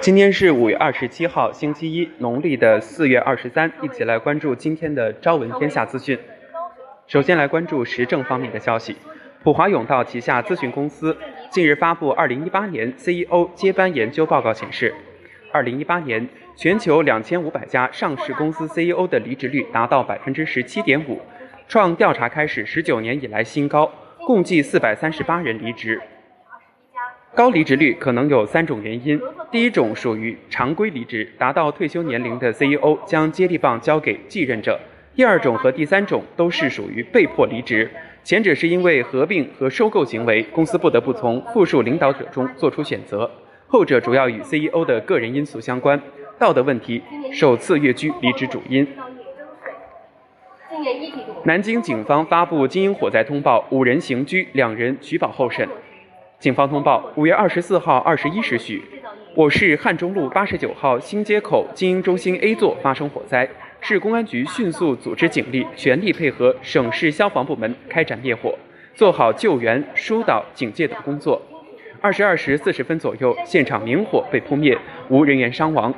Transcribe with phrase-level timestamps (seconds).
[0.00, 3.70] 今天是五月二十七号，星期一，农历的四月二十三。
[3.82, 6.18] 一起来关注今天的《朝闻天下》资讯。
[7.06, 8.96] 首先来关注时政方面的消息。
[9.42, 11.16] 普华永道旗下咨询公司
[11.50, 14.94] 近日发布二零一八年 CEO 接班研究报告，显示，
[15.52, 16.26] 二零一八年
[16.56, 21.20] 全球两千五百家上市公司 CEO 的离职率达到百分之十七点五，
[21.68, 23.92] 创调查开始十九年以来新高，
[24.26, 26.00] 共计四百三十八人离职。
[27.36, 29.20] 高离职率可能有三种原因：
[29.50, 34.72] 第一种属于常规离职，达到退休年龄的 CEO 将接力棒交给继任者；
[35.14, 37.90] 第二种和第三种都是属于被迫离职，
[38.24, 43.28] 前者是因为合并和收购行为，公司不得不从复数领导者中做出选择；
[43.66, 46.00] 后者主要与 CEO 的个人因素相关，
[46.38, 47.02] 道德问题
[47.34, 48.88] 首次跃居离职主因。
[51.44, 55.68] 南京警方发布经营火灾通报，五人刑拘，两人取保候审。
[56.38, 58.82] 警方通报：五月二十四号二十一时许，
[59.34, 63.48] 我市汉中路八十九号新街口经营中心 A 座发生火灾，
[63.80, 68.54] 市公安局迅速组织警力，全力配合省市消防部门开展灭火，
[68.94, 71.40] 做好救援、疏导、警戒等工作。
[72.02, 74.78] 二十二时四十分左右，现场明火被扑灭，
[75.08, 75.92] 无人员伤亡。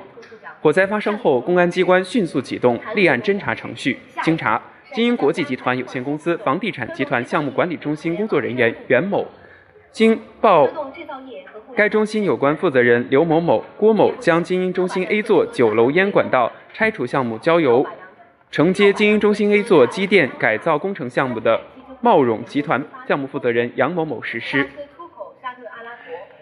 [0.60, 3.98] 火灾发生后，公安机关迅速启动立案侦查程序。
[4.22, 9.26] 经查，经营国际集团有限公司房地产集团项目管理中心工作人员袁某。
[9.90, 10.68] 经报，
[11.74, 17.86] 该中心有关负责人刘某某、郭某将精英中心 A 座九楼烟管道拆除项目交由
[18.50, 21.60] 承接精英中心 A 座机电改造工程项目的
[22.00, 24.68] 茂荣集团项目负责人杨某某实施。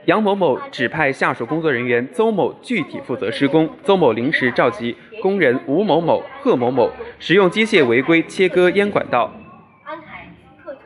[0.05, 9.33] 杨某某指派下属工作人员邹某具体负责施工，邹某临时召集工人吴某某、贺某某使用机械违规切割烟管道，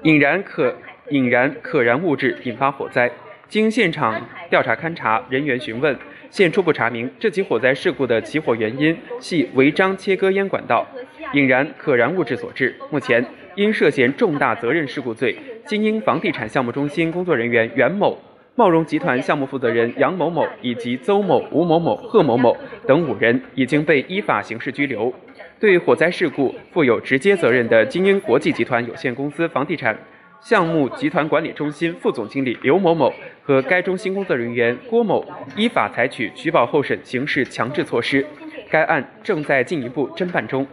[0.03, 0.75] 引燃可。
[1.11, 3.11] 引燃可燃物质，引发火灾。
[3.49, 5.97] 经现场调查勘查、人员询问，
[6.31, 10.87] 现初步查明，这起火灾事故的起火原因系违章切割烟管道，
[11.33, 12.77] 引燃可燃物质所致。
[12.91, 13.25] 目前，
[13.57, 15.37] 因涉嫌重大责任事故罪，
[15.67, 18.17] 金鹰房地产项目中心工作人员袁某、
[18.55, 25.13] 茂荣集团项目负责人杨某某以及邹某、吴某某、贺某某等五人已经被依法刑事拘留。
[25.59, 29.99] 对火灾事故负有直接责任的金鹰国际集团有限公司房地产。
[30.41, 33.13] 项目集团管理中心副总经理刘某某
[33.43, 35.25] 和该中心工作人员郭某
[35.55, 38.25] 依法采取取保候审刑事强制措施，
[38.71, 40.67] 该案正在进一步侦办中。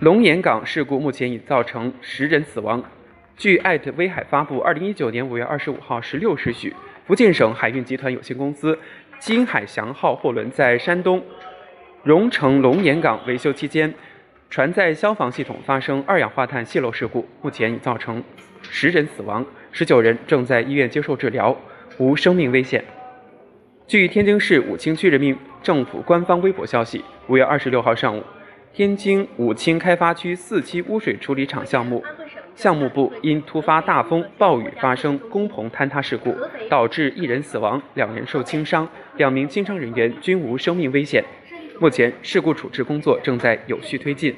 [0.00, 2.82] 龙岩港事故目前已造成十人死亡。
[3.36, 6.74] 据艾特威海发布，二零一九年五月二十五号十六时许，
[7.06, 8.76] 福建省海运集团有限公司
[9.20, 11.22] 金海翔号货轮在山东
[12.02, 13.94] 荣成龙岩港维修期间。
[14.50, 18.20] 船载消防系统发生二氧化碳泄漏事故，目前已造成
[18.62, 21.56] 十人死亡，十九人正在医院接受治疗，
[21.98, 22.84] 无生命危险。
[23.86, 28.24] 据天津市武清区人民政府官方微博消息，五月二十六号上午，
[28.72, 32.04] 天津武清开发区四期污水处理厂项目
[32.56, 36.34] 项目部因突发大风暴雨发生工棚坍塌事故，
[36.68, 41.24] 导致一人死亡，两人受轻伤，两名轻伤人员均无生命危险。
[41.80, 44.36] 目前，事故处置工作正在有序推进。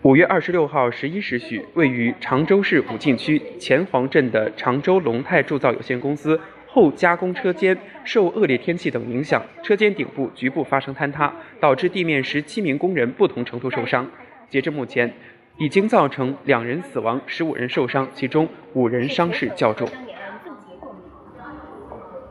[0.00, 11.30] 五月二十六号十一时许，位于常州市武进区前黄镇的常州龙泰铸造有限公司后加工车间受恶劣天气等影响，车间顶部局部发生坍塌，
[11.60, 14.10] 导致地面十七名工人不同程度受伤。
[14.48, 15.12] 截至目前，
[15.58, 19.86] 已经造成两人死亡，十五人受伤，其中五人伤势较重。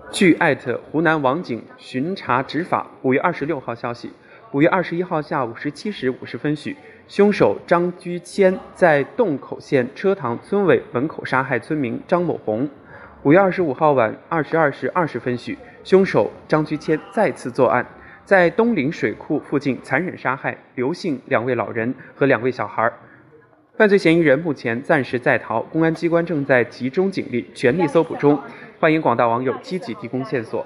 [0.10, 4.10] 据艾特湖南网警巡查执法五月二十六号消息，
[4.54, 6.76] 五月二十一号下午十七时五十分许，
[7.08, 12.68] 凶手张居谦在洞口县车塘村委门口杀害村民张某红。
[13.24, 17.86] 五月二十五号晚二十二时二十分许，凶手张居谦再次作案，
[18.24, 22.92] 在东陵水库附近残忍杀害刘姓两位老人和两位小孩。
[23.76, 28.40] 犯罪嫌疑人目前暂时在逃，公安机关正在集中警力全力搜捕中。
[28.80, 30.64] 欢迎广大网友积极提供线索。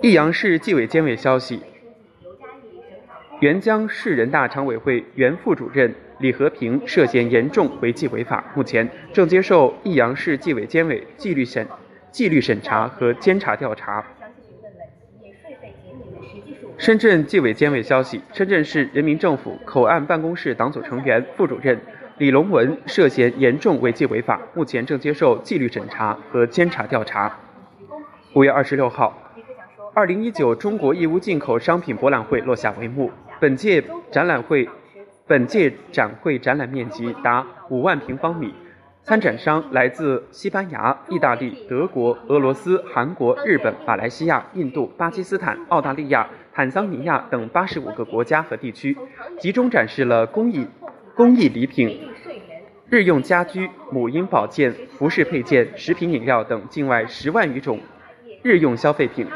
[0.00, 1.62] 益阳市纪委监委消息：
[3.40, 11.64] 沅江市人大常委会原副主任李和平涉嫌严重违纪违法，目前正接受益阳市纪委监委纪律审、
[12.10, 14.04] 纪律审查和监察调查。
[16.76, 21.80] 深圳纪委监委消息：深圳市人民政府口岸办公室党组成员、副主任。
[22.22, 27.36] 李龙文涉嫌严重违纪违法，目前正接受纪律审查和监察调查。
[28.32, 29.12] 五月二十六号，
[29.92, 33.10] 二零一九中国义乌进口商品博览会落下帷幕。
[33.40, 33.82] 本届
[34.12, 34.68] 展览会，
[35.26, 38.54] 本届展会展览面积达五万平方米，
[39.02, 48.96] 参展商来自西班牙、意大利、德国、俄罗斯、韩国、日本、马来西亚、印度、巴基斯坦、澳大利亚、坦桑尼亚等八十五个国家和地区，
[49.40, 50.64] 集中展示了工艺、
[51.16, 52.00] 工艺礼品、
[52.92, 57.80] 日用家居、母婴保健、服饰配件、食品饮料等境外十万余种
[58.42, 59.26] 日用消费品。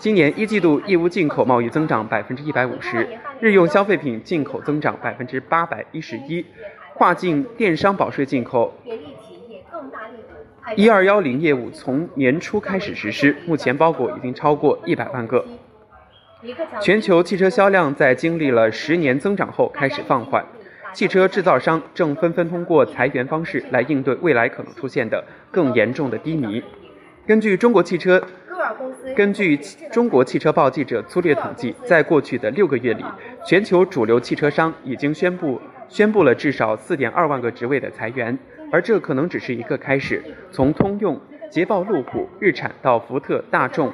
[0.00, 3.08] 今年一季度义乌进口贸易增长百分之一百五十，
[3.38, 6.44] 日用消费品进口增长百分之八百一十一，
[6.94, 8.74] 跨境电商保税进口
[10.74, 15.46] 一二幺零业务从年初开始实施，目前包裹已经超过一百万个。
[16.80, 20.44] 全球汽车销量在经历了十年增长后开始放缓，
[20.92, 26.62] 汽车制造商正纷纷通过裁员方式来应对未来可能出现的更严重的低迷。
[27.26, 28.22] 根据中国汽车。
[29.16, 29.56] 根据
[29.92, 33.04] 中国汽车报记者粗略统计，在过去的六个月里，
[33.46, 38.36] 全球主流汽车商已经宣布宣布了至少四点二万个职位的裁员，
[38.72, 40.22] 而这可能只是一个开始。
[40.50, 41.18] 从通用、
[41.48, 43.92] 捷豹、路虎、日产到福特、大众、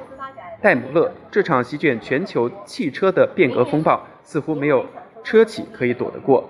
[0.61, 4.83] 戴姆勒，这场席卷全球汽车的变革风暴，似乎没有
[5.23, 6.49] 车企可以躲得过。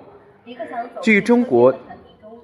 [1.01, 1.73] 据中国。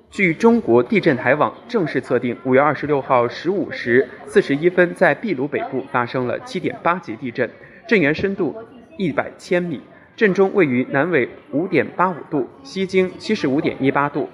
[0.09, 7.50] 据中国地震台网正式测定，五月二十六号十五时四十一分，在秘鲁北部发生了七点八级地震，
[7.88, 8.53] 震源深度
[8.98, 9.80] 一百千米，
[10.18, 14.27] 震中位于南纬五点八五度，西经七十五点一八度。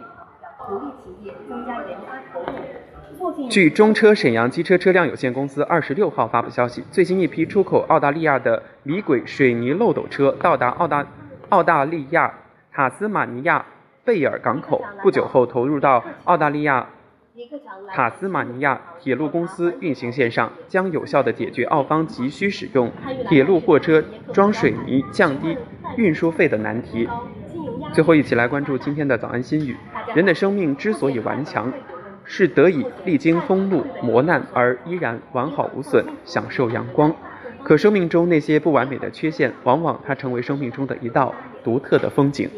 [3.47, 11.05] 据中车沈阳机车车辆有限公司二十六号发布消息，最新一批出口澳大利亚的米轨水泥漏斗车到达澳大
[11.49, 12.33] 澳大利亚
[12.77, 13.65] 塔斯马尼亚。
[14.05, 16.87] 贝尔港口不久后投入到澳大利亚
[17.93, 22.89] 塔斯马尼亚铁路公司运行线上，将有效地解决澳方急需使用
[23.27, 24.01] 铁路货车
[24.31, 25.57] 装水泥、降低
[25.97, 27.09] 运输费的难题。
[27.91, 29.75] 最后，一起来关注今天的早安心语：
[30.15, 31.73] 人的生命之所以顽强，
[32.23, 37.13] 是得以历经风露磨难而依然完好无损，享受阳光。
[37.63, 41.35] 可生命中那些不完美的缺陷，往往它成为生命中的一道
[41.67, 42.49] 独特的风景。